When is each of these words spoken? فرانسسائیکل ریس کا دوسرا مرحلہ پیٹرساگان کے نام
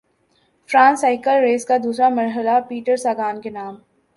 فرانسسائیکل 0.69 1.43
ریس 1.43 1.65
کا 1.65 1.77
دوسرا 1.83 2.09
مرحلہ 2.09 2.59
پیٹرساگان 2.69 3.41
کے 3.41 3.49
نام 3.49 3.75